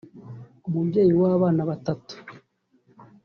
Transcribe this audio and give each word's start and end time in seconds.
umubyeyi 0.67 1.13
w’abana 1.21 1.61
batatu 1.69 2.15